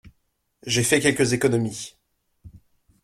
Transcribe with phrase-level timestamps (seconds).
[0.65, 1.95] J’ai fait quelques économies…